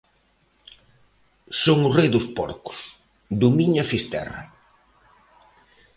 [1.61, 2.77] Son o rei dos porcos
[3.39, 4.41] do Miño a Fisterra